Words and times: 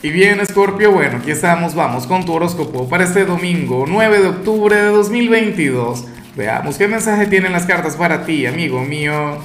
Y 0.00 0.10
bien, 0.10 0.38
Scorpio, 0.46 0.92
bueno, 0.92 1.18
aquí 1.18 1.32
estamos, 1.32 1.74
vamos 1.74 2.06
con 2.06 2.24
tu 2.24 2.32
horóscopo 2.32 2.88
para 2.88 3.02
este 3.02 3.24
domingo 3.24 3.84
9 3.88 4.20
de 4.20 4.28
octubre 4.28 4.76
de 4.76 4.90
2022. 4.90 6.06
Veamos 6.36 6.78
qué 6.78 6.86
mensaje 6.86 7.26
tienen 7.26 7.50
las 7.50 7.66
cartas 7.66 7.96
para 7.96 8.24
ti, 8.24 8.46
amigo 8.46 8.80
mío. 8.84 9.38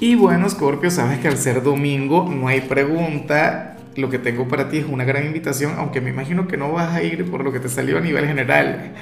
Y 0.00 0.14
bueno, 0.14 0.48
Scorpio, 0.48 0.90
sabes 0.90 1.18
que 1.18 1.28
al 1.28 1.36
ser 1.36 1.62
domingo 1.62 2.26
no 2.34 2.48
hay 2.48 2.62
pregunta. 2.62 3.76
Lo 3.94 4.08
que 4.08 4.18
tengo 4.18 4.48
para 4.48 4.70
ti 4.70 4.78
es 4.78 4.86
una 4.86 5.04
gran 5.04 5.26
invitación, 5.26 5.74
aunque 5.76 6.00
me 6.00 6.08
imagino 6.08 6.48
que 6.48 6.56
no 6.56 6.72
vas 6.72 6.94
a 6.94 7.02
ir 7.02 7.30
por 7.30 7.44
lo 7.44 7.52
que 7.52 7.60
te 7.60 7.68
salió 7.68 7.98
a 7.98 8.00
nivel 8.00 8.26
general. 8.26 8.94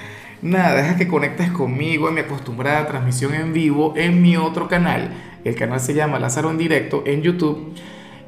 Nada, 0.42 0.74
deja 0.74 0.96
que 0.96 1.06
conectes 1.06 1.48
conmigo 1.52 2.08
en 2.08 2.14
mi 2.14 2.22
acostumbrada 2.22 2.88
transmisión 2.88 3.34
en 3.34 3.52
vivo 3.52 3.94
en 3.96 4.20
mi 4.20 4.36
otro 4.36 4.66
canal. 4.66 5.12
El 5.44 5.54
canal 5.54 5.78
se 5.78 5.94
llama 5.94 6.18
Lázaro 6.18 6.50
en 6.50 6.58
directo 6.58 7.04
en 7.06 7.22
YouTube 7.22 7.72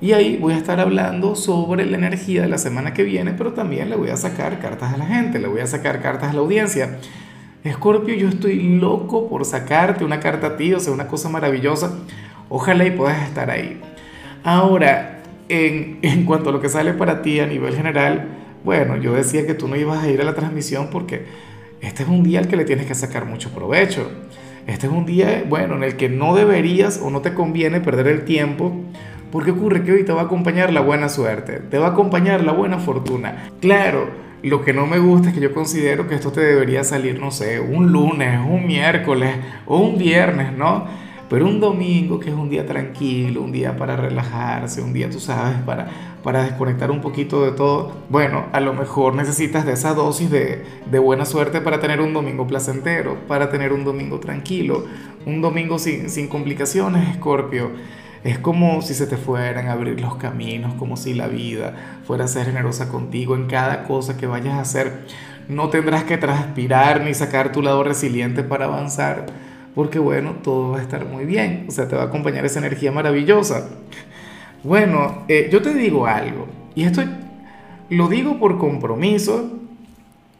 y 0.00 0.12
ahí 0.12 0.36
voy 0.36 0.52
a 0.54 0.56
estar 0.56 0.78
hablando 0.78 1.34
sobre 1.34 1.84
la 1.84 1.96
energía 1.96 2.42
de 2.42 2.48
la 2.48 2.58
semana 2.58 2.94
que 2.94 3.02
viene, 3.02 3.32
pero 3.32 3.52
también 3.52 3.90
le 3.90 3.96
voy 3.96 4.10
a 4.10 4.16
sacar 4.16 4.60
cartas 4.60 4.94
a 4.94 4.96
la 4.96 5.06
gente, 5.06 5.40
le 5.40 5.48
voy 5.48 5.60
a 5.60 5.66
sacar 5.66 6.00
cartas 6.00 6.30
a 6.30 6.32
la 6.34 6.40
audiencia. 6.40 6.98
Escorpio, 7.64 8.14
yo 8.14 8.28
estoy 8.28 8.78
loco 8.78 9.28
por 9.28 9.44
sacarte 9.44 10.04
una 10.04 10.20
carta 10.20 10.48
a 10.48 10.56
ti, 10.56 10.72
o 10.72 10.78
sea, 10.78 10.92
una 10.92 11.08
cosa 11.08 11.28
maravillosa. 11.28 11.92
Ojalá 12.48 12.86
y 12.86 12.92
puedas 12.92 13.26
estar 13.26 13.50
ahí. 13.50 13.80
Ahora, 14.44 15.22
en, 15.48 15.98
en 16.02 16.24
cuanto 16.24 16.50
a 16.50 16.52
lo 16.52 16.60
que 16.60 16.68
sale 16.68 16.92
para 16.94 17.20
ti 17.20 17.40
a 17.40 17.46
nivel 17.46 17.74
general, 17.74 18.28
bueno, 18.64 18.96
yo 18.96 19.14
decía 19.14 19.46
que 19.46 19.54
tú 19.54 19.66
no 19.66 19.74
ibas 19.74 20.04
a 20.04 20.08
ir 20.08 20.20
a 20.20 20.24
la 20.24 20.34
transmisión 20.34 20.90
porque 20.90 21.26
este 21.80 22.04
es 22.04 22.08
un 22.08 22.22
día 22.22 22.38
al 22.38 22.46
que 22.46 22.56
le 22.56 22.64
tienes 22.64 22.86
que 22.86 22.94
sacar 22.94 23.24
mucho 23.24 23.50
provecho. 23.50 24.08
Este 24.68 24.86
es 24.86 24.92
un 24.92 25.06
día, 25.06 25.44
bueno, 25.48 25.74
en 25.74 25.82
el 25.82 25.96
que 25.96 26.08
no 26.08 26.36
deberías 26.36 27.00
o 27.02 27.10
no 27.10 27.20
te 27.20 27.34
conviene 27.34 27.80
perder 27.80 28.06
el 28.06 28.24
tiempo 28.24 28.84
porque 29.30 29.50
ocurre 29.50 29.82
que 29.84 29.92
hoy 29.92 30.04
te 30.04 30.12
va 30.12 30.22
a 30.22 30.24
acompañar 30.24 30.72
la 30.72 30.80
buena 30.80 31.08
suerte, 31.08 31.60
te 31.70 31.78
va 31.78 31.88
a 31.88 31.90
acompañar 31.90 32.44
la 32.44 32.52
buena 32.52 32.78
fortuna. 32.78 33.48
Claro, 33.60 34.08
lo 34.42 34.64
que 34.64 34.72
no 34.72 34.86
me 34.86 34.98
gusta 34.98 35.28
es 35.28 35.34
que 35.34 35.40
yo 35.40 35.52
considero 35.52 36.06
que 36.06 36.14
esto 36.14 36.30
te 36.30 36.40
debería 36.40 36.84
salir, 36.84 37.20
no 37.20 37.30
sé, 37.30 37.60
un 37.60 37.92
lunes, 37.92 38.40
un 38.48 38.66
miércoles 38.66 39.34
o 39.66 39.78
un 39.78 39.98
viernes, 39.98 40.52
¿no? 40.52 40.84
Pero 41.28 41.46
un 41.46 41.60
domingo, 41.60 42.18
que 42.18 42.30
es 42.30 42.34
un 42.34 42.48
día 42.48 42.64
tranquilo, 42.64 43.42
un 43.42 43.52
día 43.52 43.76
para 43.76 43.96
relajarse, 43.96 44.80
un 44.80 44.94
día, 44.94 45.10
tú 45.10 45.20
sabes, 45.20 45.58
para, 45.58 45.88
para 46.22 46.44
desconectar 46.44 46.90
un 46.90 47.02
poquito 47.02 47.44
de 47.44 47.52
todo, 47.52 47.92
bueno, 48.08 48.46
a 48.52 48.60
lo 48.60 48.72
mejor 48.72 49.14
necesitas 49.14 49.66
de 49.66 49.72
esa 49.72 49.92
dosis 49.92 50.30
de, 50.30 50.64
de 50.90 50.98
buena 50.98 51.26
suerte 51.26 51.60
para 51.60 51.80
tener 51.80 52.00
un 52.00 52.14
domingo 52.14 52.46
placentero, 52.46 53.16
para 53.26 53.50
tener 53.50 53.74
un 53.74 53.84
domingo 53.84 54.20
tranquilo, 54.20 54.86
un 55.26 55.42
domingo 55.42 55.78
sin, 55.78 56.08
sin 56.08 56.28
complicaciones, 56.28 57.10
Escorpio. 57.10 57.72
Es 58.24 58.38
como 58.38 58.82
si 58.82 58.94
se 58.94 59.06
te 59.06 59.16
fueran 59.16 59.68
a 59.68 59.72
abrir 59.72 60.00
los 60.00 60.16
caminos, 60.16 60.74
como 60.74 60.96
si 60.96 61.14
la 61.14 61.28
vida 61.28 61.74
fuera 62.04 62.24
a 62.24 62.28
ser 62.28 62.46
generosa 62.46 62.88
contigo 62.88 63.36
en 63.36 63.46
cada 63.46 63.84
cosa 63.84 64.16
que 64.16 64.26
vayas 64.26 64.54
a 64.54 64.60
hacer. 64.60 65.06
No 65.48 65.68
tendrás 65.68 66.04
que 66.04 66.18
transpirar 66.18 67.02
ni 67.02 67.14
sacar 67.14 67.52
tu 67.52 67.62
lado 67.62 67.82
resiliente 67.84 68.42
para 68.42 68.66
avanzar, 68.66 69.26
porque 69.74 69.98
bueno, 69.98 70.36
todo 70.42 70.72
va 70.72 70.78
a 70.78 70.82
estar 70.82 71.06
muy 71.06 71.24
bien. 71.24 71.66
O 71.68 71.70
sea, 71.70 71.88
te 71.88 71.96
va 71.96 72.02
a 72.02 72.06
acompañar 72.06 72.44
esa 72.44 72.58
energía 72.58 72.92
maravillosa. 72.92 73.68
Bueno, 74.64 75.24
eh, 75.28 75.48
yo 75.52 75.62
te 75.62 75.72
digo 75.72 76.06
algo, 76.06 76.48
y 76.74 76.84
esto 76.84 77.02
lo 77.90 78.08
digo 78.08 78.38
por 78.38 78.58
compromiso. 78.58 79.58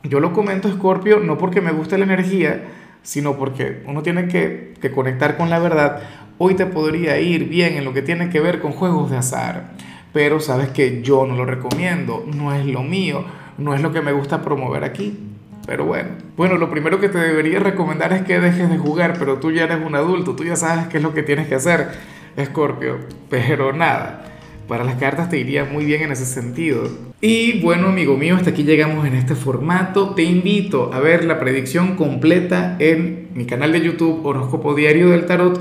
Yo 0.02 0.20
lo 0.20 0.32
comento, 0.32 0.70
Scorpio, 0.70 1.20
no 1.20 1.38
porque 1.38 1.60
me 1.60 1.72
guste 1.72 1.98
la 1.98 2.04
energía, 2.04 2.64
sino 3.02 3.36
porque 3.36 3.82
uno 3.86 4.02
tiene 4.02 4.28
que, 4.28 4.74
que 4.80 4.90
conectar 4.90 5.36
con 5.36 5.50
la 5.50 5.58
verdad 5.58 6.02
hoy 6.38 6.54
te 6.54 6.66
podría 6.66 7.20
ir 7.20 7.48
bien 7.48 7.74
en 7.74 7.84
lo 7.84 7.92
que 7.92 8.02
tiene 8.02 8.30
que 8.30 8.40
ver 8.40 8.60
con 8.60 8.72
juegos 8.72 9.10
de 9.10 9.18
azar, 9.18 9.72
pero 10.12 10.40
sabes 10.40 10.68
que 10.68 11.02
yo 11.02 11.26
no 11.26 11.34
lo 11.34 11.44
recomiendo, 11.44 12.24
no 12.34 12.54
es 12.54 12.64
lo 12.64 12.82
mío, 12.82 13.24
no 13.58 13.74
es 13.74 13.82
lo 13.82 13.92
que 13.92 14.00
me 14.00 14.12
gusta 14.12 14.42
promover 14.42 14.84
aquí. 14.84 15.18
Pero 15.66 15.84
bueno, 15.84 16.08
bueno, 16.36 16.56
lo 16.56 16.70
primero 16.70 16.98
que 16.98 17.10
te 17.10 17.18
debería 17.18 17.60
recomendar 17.60 18.14
es 18.14 18.22
que 18.22 18.40
dejes 18.40 18.70
de 18.70 18.78
jugar, 18.78 19.16
pero 19.18 19.36
tú 19.38 19.52
ya 19.52 19.64
eres 19.64 19.78
un 19.84 19.94
adulto, 19.94 20.34
tú 20.34 20.42
ya 20.42 20.56
sabes 20.56 20.86
qué 20.86 20.96
es 20.96 21.02
lo 21.02 21.12
que 21.12 21.22
tienes 21.22 21.46
que 21.46 21.56
hacer, 21.56 21.88
Escorpio. 22.36 23.00
Pero 23.28 23.74
nada, 23.74 24.24
para 24.66 24.82
las 24.82 24.94
cartas 24.94 25.28
te 25.28 25.38
iría 25.38 25.66
muy 25.66 25.84
bien 25.84 26.02
en 26.02 26.12
ese 26.12 26.24
sentido. 26.24 26.88
Y 27.20 27.60
bueno, 27.60 27.88
amigo 27.88 28.16
mío, 28.16 28.36
hasta 28.36 28.50
aquí 28.50 28.62
llegamos 28.62 29.06
en 29.06 29.14
este 29.14 29.34
formato. 29.34 30.14
Te 30.14 30.22
invito 30.22 30.90
a 30.94 31.00
ver 31.00 31.24
la 31.24 31.38
predicción 31.38 31.96
completa 31.96 32.76
en 32.78 33.28
mi 33.34 33.44
canal 33.44 33.72
de 33.72 33.82
YouTube 33.82 34.24
Horóscopo 34.24 34.74
Diario 34.74 35.10
del 35.10 35.26
Tarot 35.26 35.60